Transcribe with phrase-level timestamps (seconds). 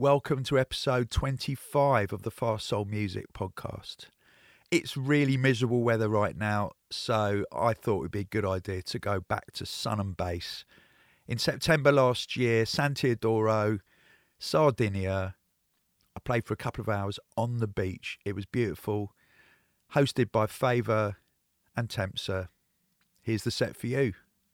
[0.00, 4.04] Welcome to episode 25 of the Fast Soul Music podcast.
[4.70, 8.82] It's really miserable weather right now, so I thought it would be a good idea
[8.82, 10.64] to go back to sun and bass.
[11.26, 13.80] In September last year, San Teodoro,
[14.38, 15.34] Sardinia,
[16.14, 18.20] I played for a couple of hours on the beach.
[18.24, 19.16] It was beautiful,
[19.96, 21.16] hosted by Favour
[21.76, 22.50] and Tempsa.
[23.20, 24.12] Here's the set for you.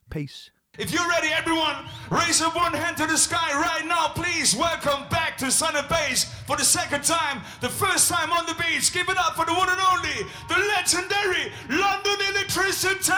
[0.09, 0.51] Peace.
[0.77, 4.09] If you're ready, everyone, raise up one hand to the sky right now.
[4.09, 8.47] Please welcome back to Sun and Bass for the second time, the first time on
[8.47, 8.93] the beach.
[8.93, 13.13] Give it up for the one and only, the legendary London Electricity.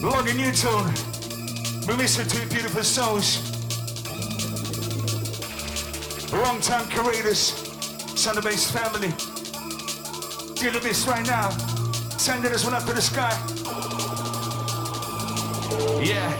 [0.00, 0.94] Longing new tune,
[1.88, 3.42] we listen to beautiful souls.
[6.32, 7.40] Long time careers,
[8.14, 9.08] Sun and Bass family.
[10.72, 11.50] with this right now.
[12.16, 13.32] Sending this one up to the sky.
[16.00, 16.30] Yeah.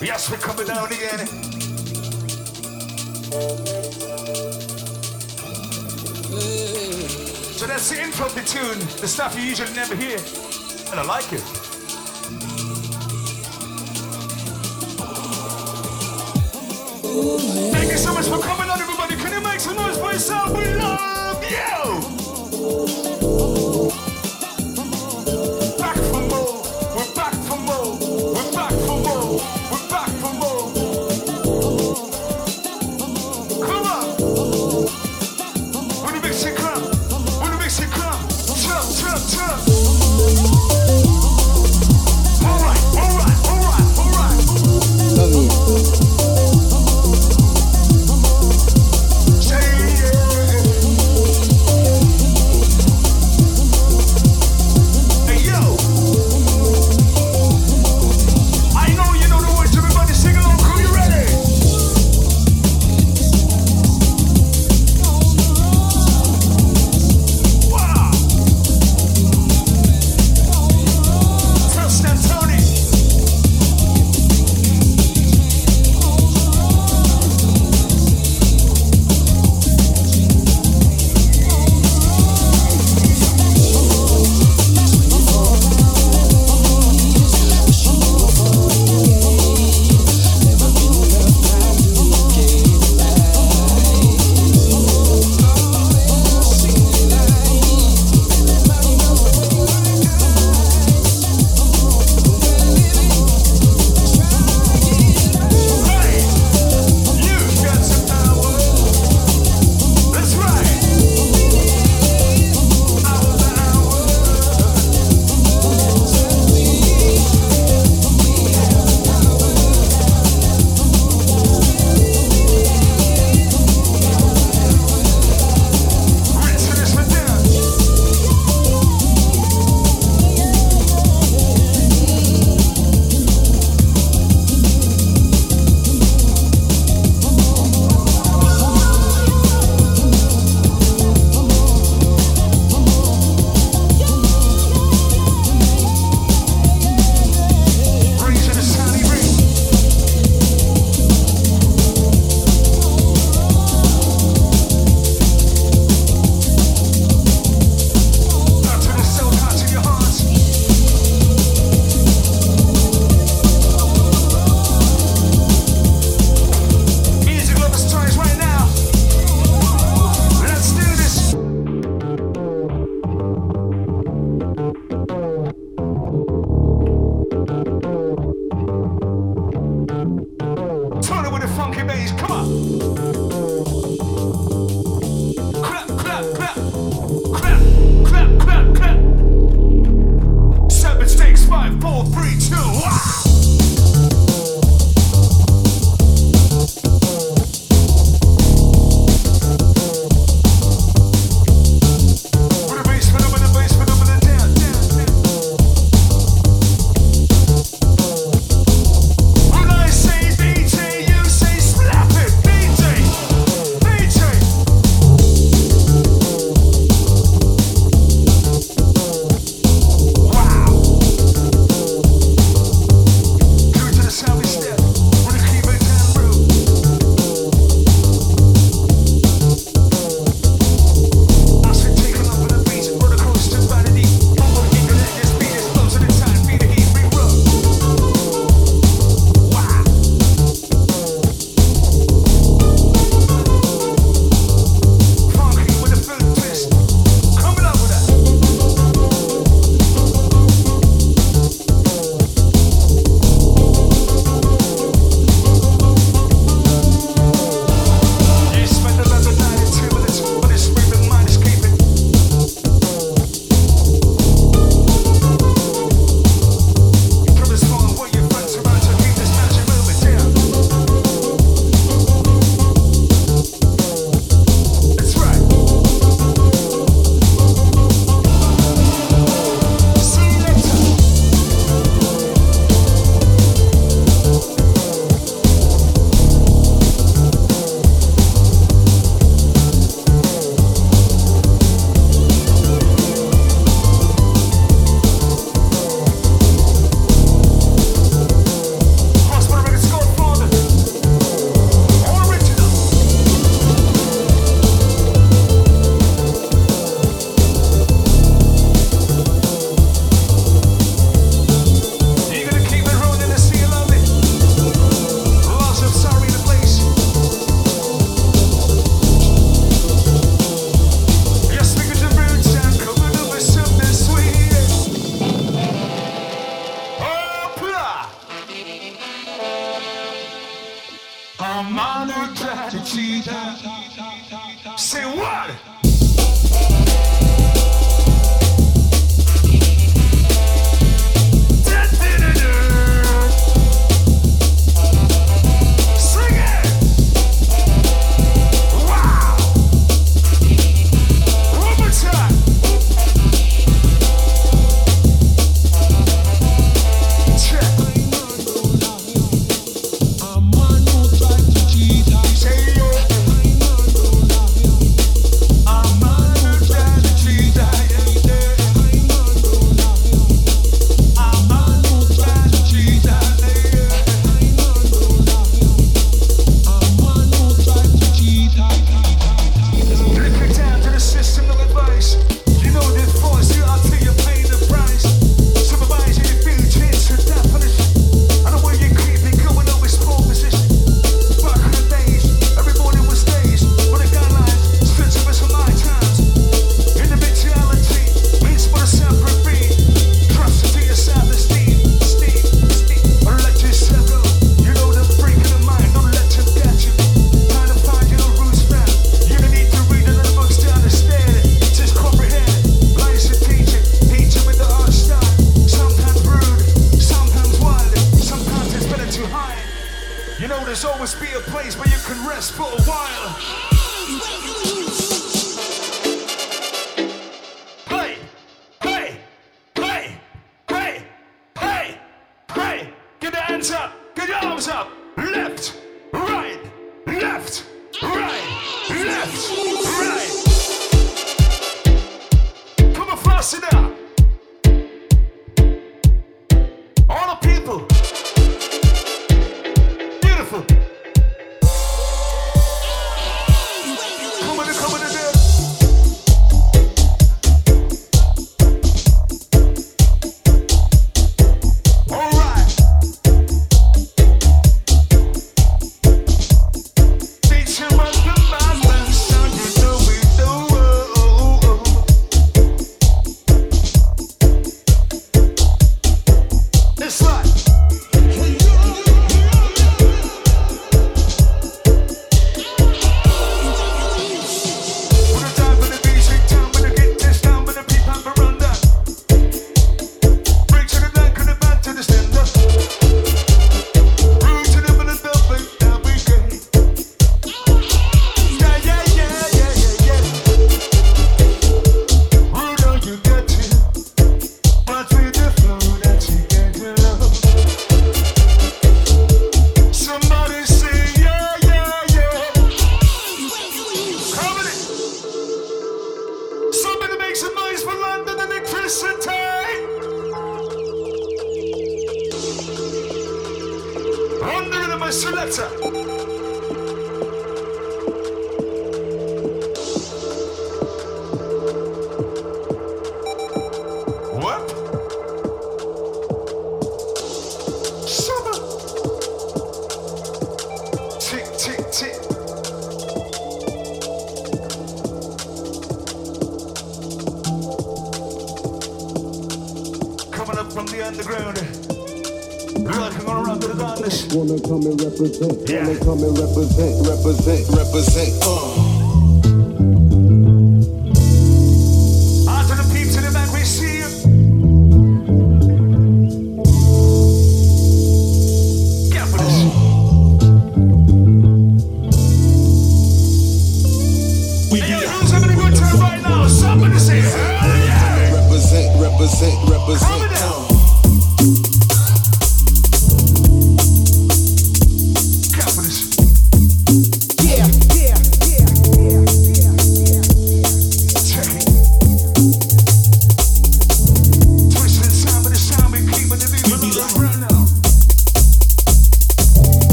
[0.00, 1.46] Yes, we're coming down again.
[7.66, 10.18] That's the intro to the tune, the stuff you usually never hear.
[10.90, 11.40] And I like it.
[17.72, 19.16] Thank you so much for coming on, everybody.
[19.16, 20.56] Can you make some noise for yourself?
[20.56, 21.44] We love
[23.10, 23.15] you!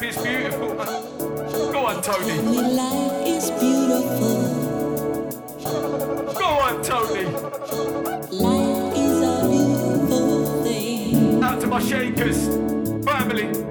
[0.00, 0.68] life is beautiful.
[1.72, 2.26] Go on, Tony.
[2.26, 5.32] Tell me life is beautiful.
[6.34, 7.24] Go on, Tony.
[8.30, 11.42] Life is a beautiful thing.
[11.42, 12.46] Out to my shakers,
[13.04, 13.67] family.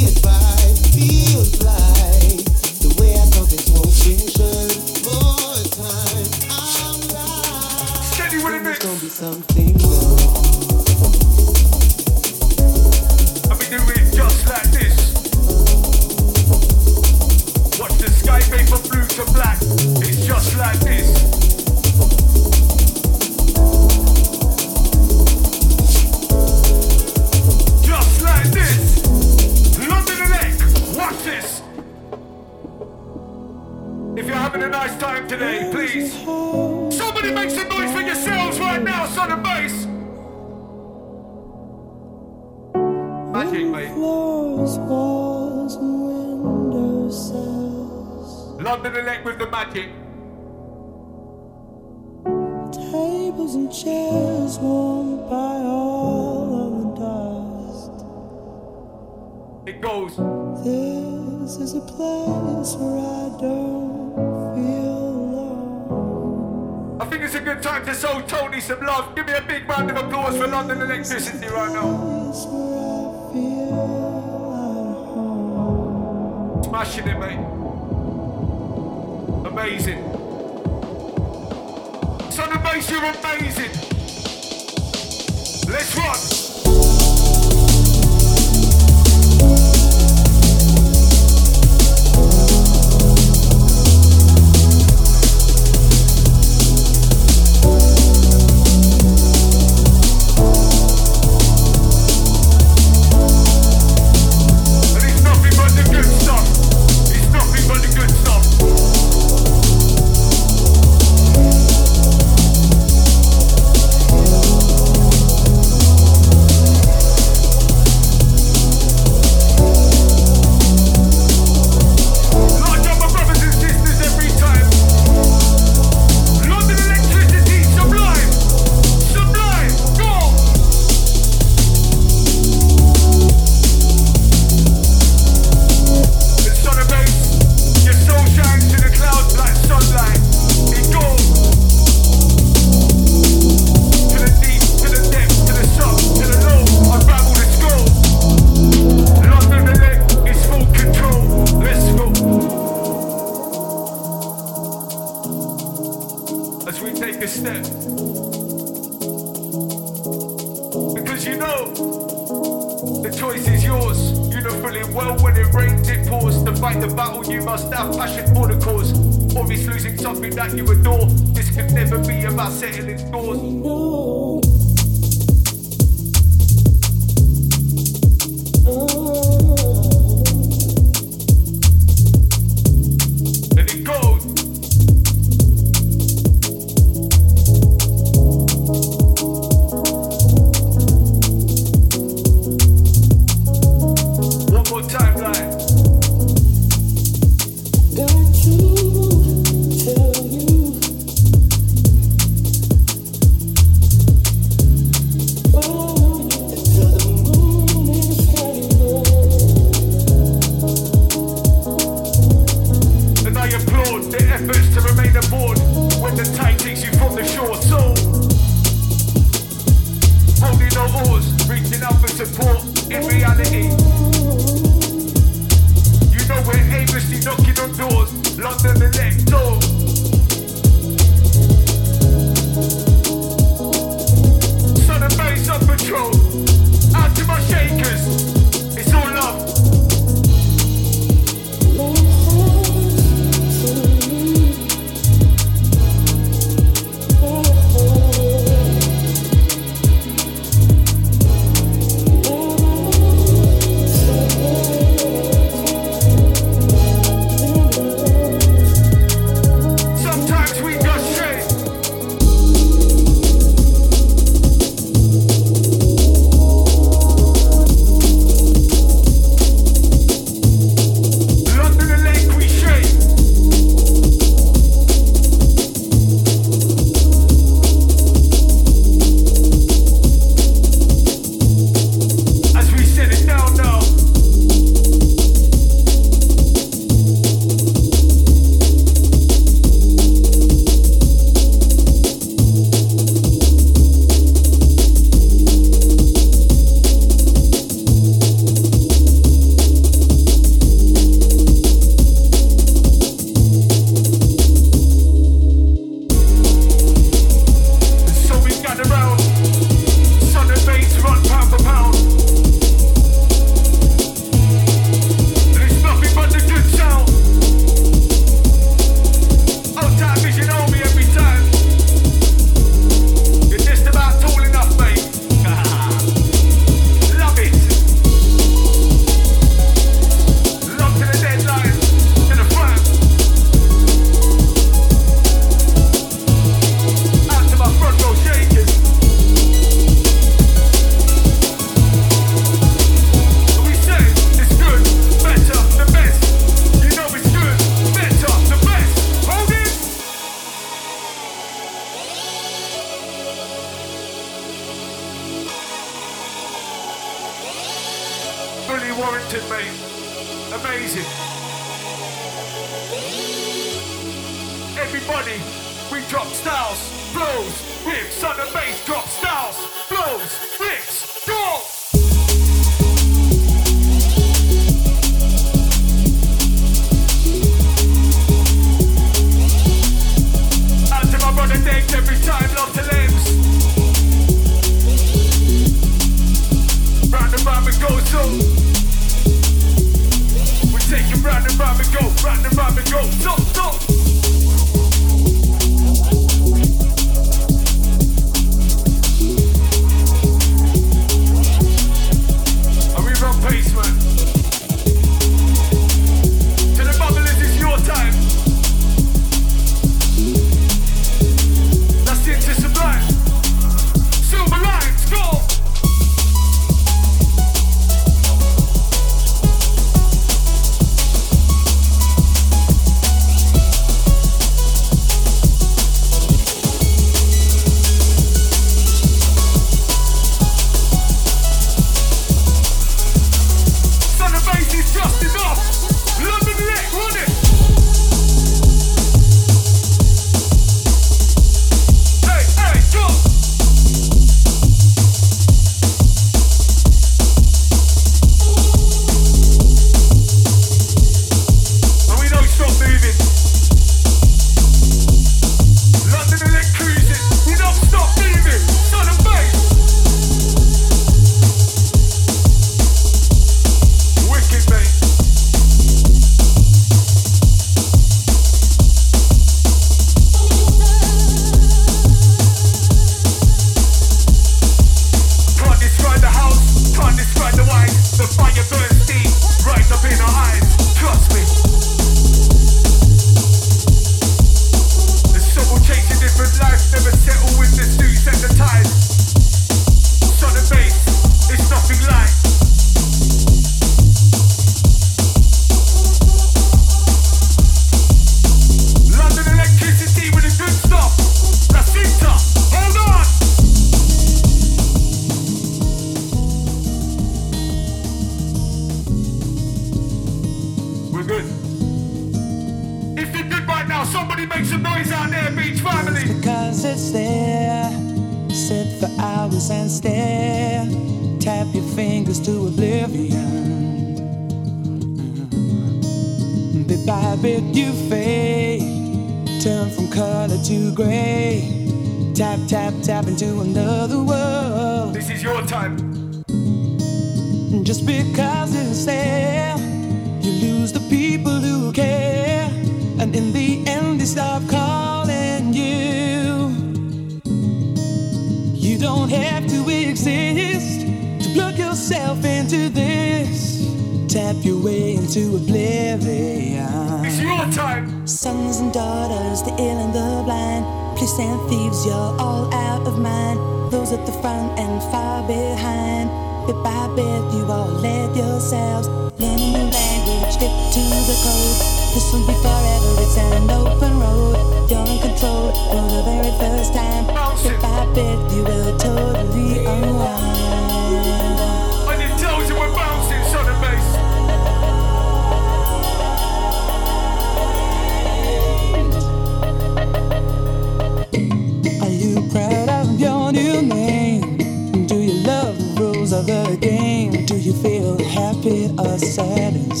[599.94, 600.00] Do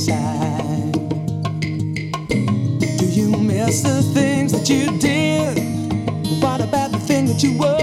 [3.06, 5.56] you miss the things that you did?
[6.42, 7.78] What about the thing that you were?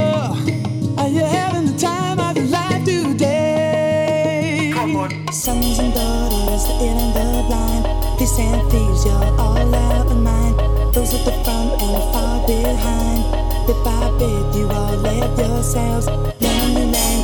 [1.02, 4.72] Are you having the time of your life today?
[4.74, 5.32] Come on.
[5.32, 7.86] Sons and daughters, the ill and the blind,
[8.20, 10.60] Peace and thieves, you're all out of mind.
[10.94, 13.24] Those at the front and far behind,
[13.66, 16.41] bit by bit, you all left yourselves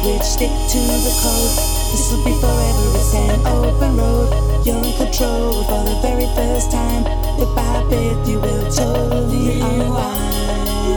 [0.07, 1.55] language, stick to the code.
[1.91, 4.65] This will be forever, it's an open road.
[4.65, 7.05] You're in control for the very first time.
[7.39, 10.96] If I bit, you will totally unwind.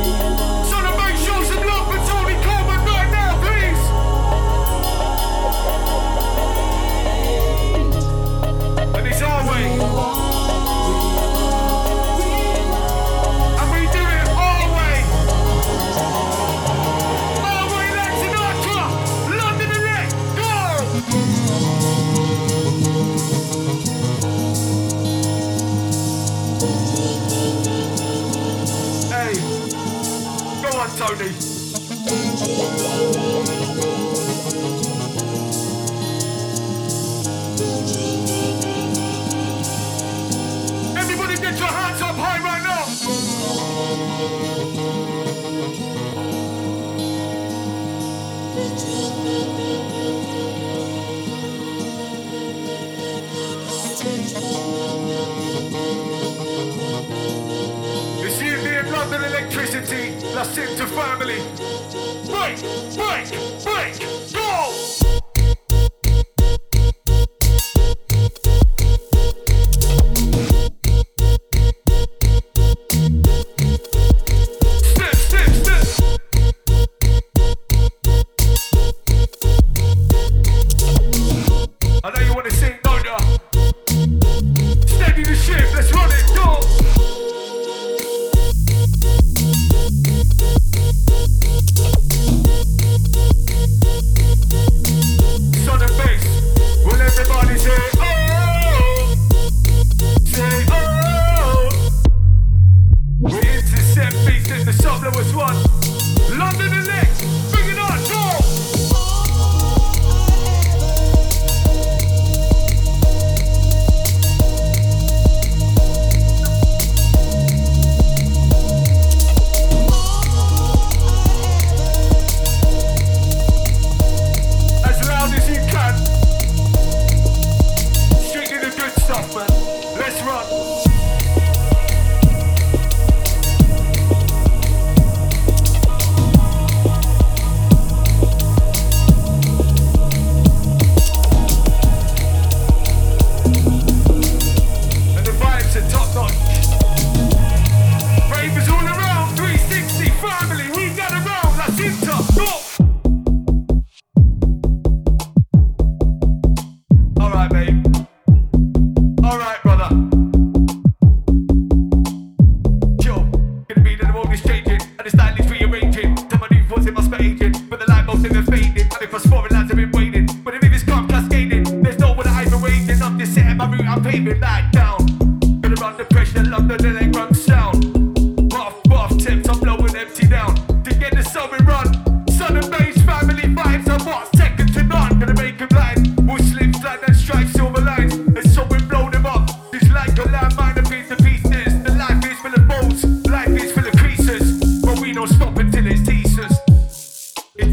[31.20, 31.49] Friday.
[60.40, 61.42] I us to family.
[62.24, 62.56] Break,
[62.96, 63.49] break.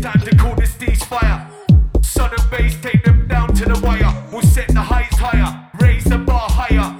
[0.07, 1.45] time to call this stage fire.
[2.01, 4.13] Sun and Bass, take them down to the wire.
[4.31, 6.96] We'll set the highs higher, raise the bar higher.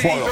[0.00, 0.30] seguinte,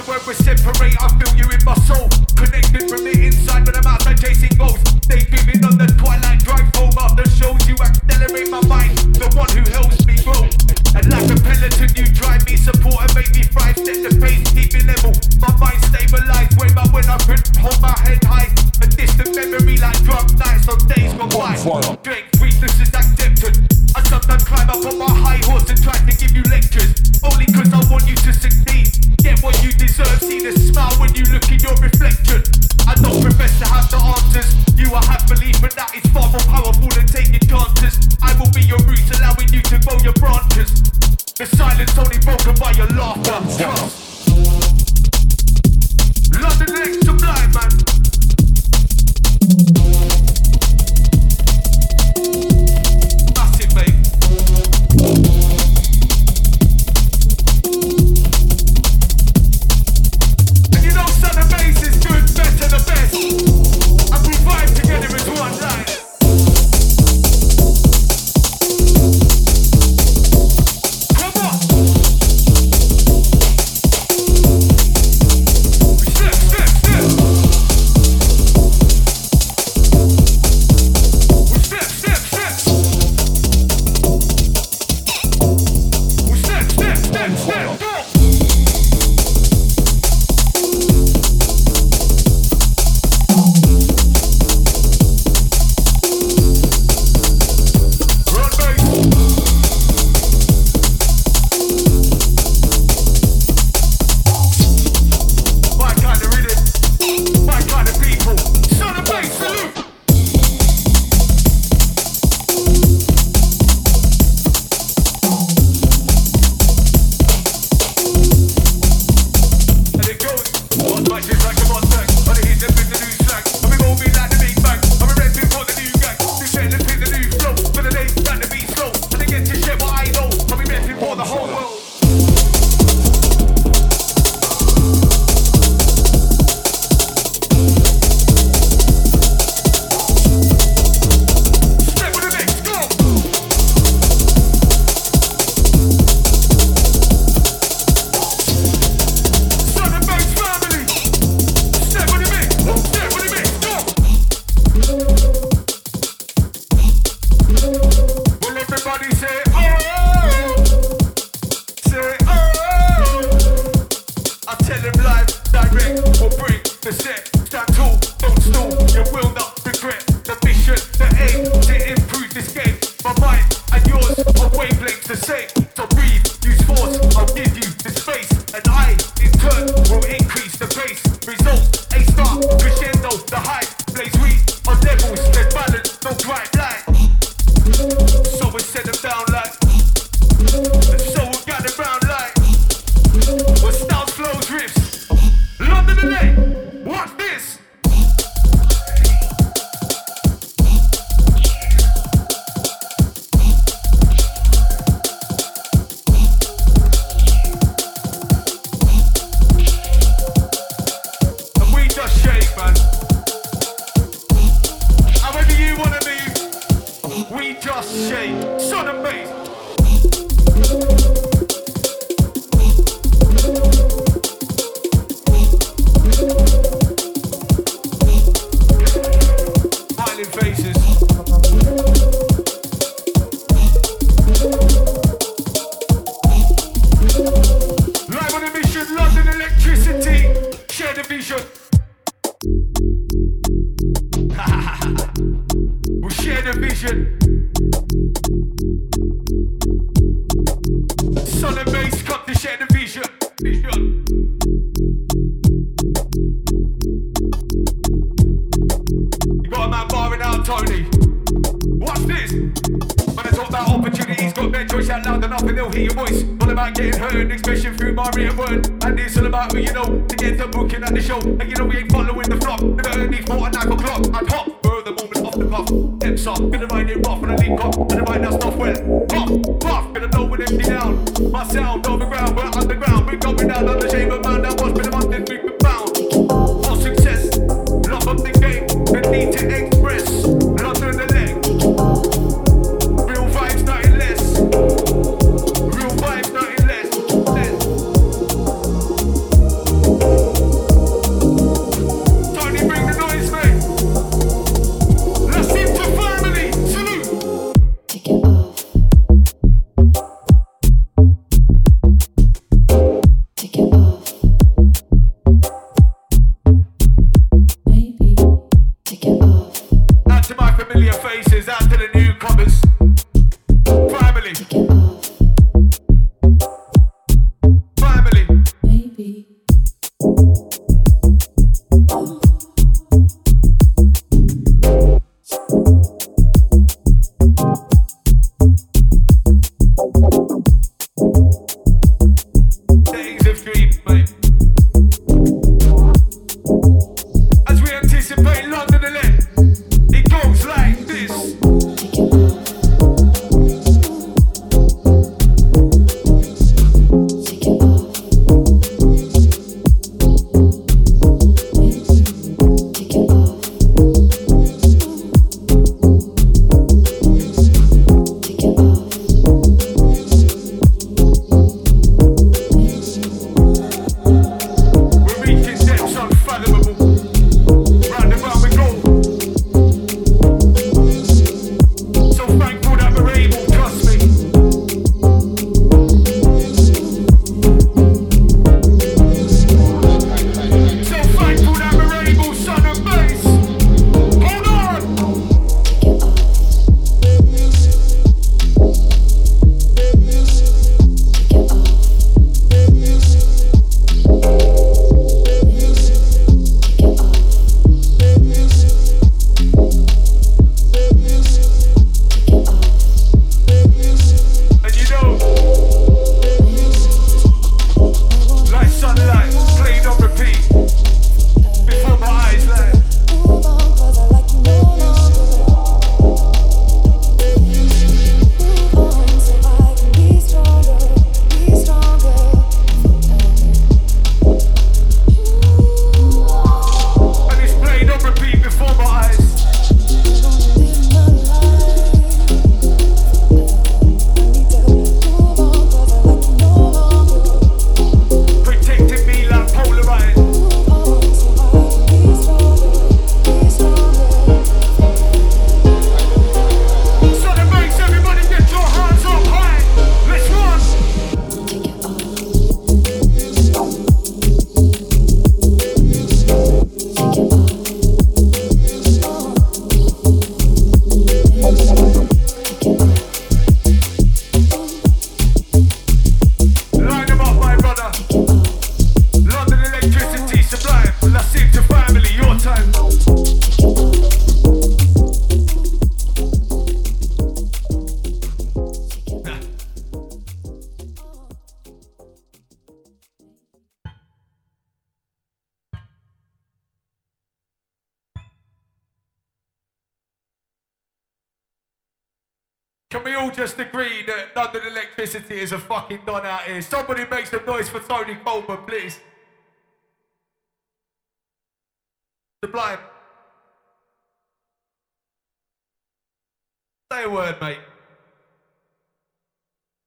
[517.11, 517.59] word, mate.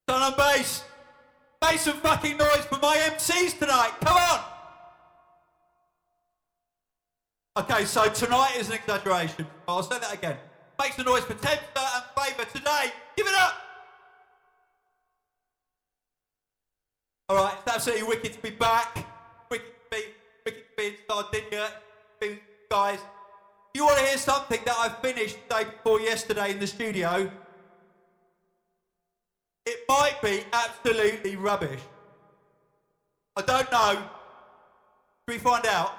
[0.10, 0.84] Son on bass.
[1.64, 3.92] Make some fucking noise for my MCs tonight.
[4.02, 4.40] Come on.
[7.60, 9.46] Okay, so tonight is an exaggeration.
[9.68, 10.38] I'll say that again.
[10.80, 12.92] Make some noise for Tedster and Favour today.
[13.16, 13.54] Give it up.
[17.30, 19.06] All right, it's absolutely wicked to be back.
[19.50, 20.04] Wicked to be,
[20.46, 21.70] wicked to be in Sardinia.
[22.70, 23.00] Guys,
[23.74, 27.32] you want to hear something that I finished the day before yesterday in the studio?
[29.66, 31.80] It might be absolutely rubbish.
[33.38, 34.04] I don't know.
[35.28, 35.94] We find out?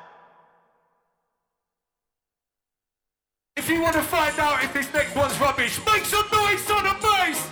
[3.57, 6.85] If you want to find out if this next one's rubbish, make some noise on
[6.85, 7.49] the bass!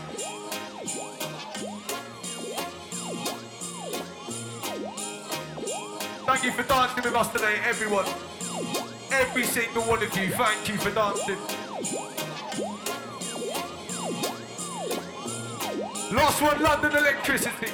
[6.26, 8.89] Thank you for dancing with us today, everyone.
[9.12, 11.36] Every single one of you, thank you for dancing.
[16.14, 17.72] Last one, London Electricity.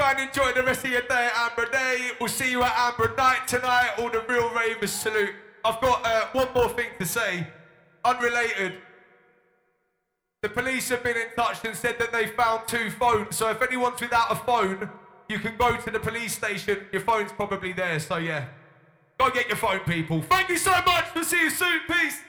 [0.00, 2.12] Go and enjoy the rest of your day at Amber Day.
[2.18, 3.90] We'll see you at Amber Night tonight.
[3.98, 5.34] All the real ravers salute.
[5.62, 7.46] I've got uh, one more thing to say,
[8.02, 8.78] unrelated.
[10.40, 13.36] The police have been in touch and said that they found two phones.
[13.36, 14.88] So if anyone's without a phone,
[15.28, 16.78] you can go to the police station.
[16.92, 18.00] Your phone's probably there.
[18.00, 18.46] So yeah,
[19.18, 20.22] go get your phone, people.
[20.22, 21.14] Thank you so much.
[21.14, 21.80] We'll see you soon.
[21.86, 22.22] Peace.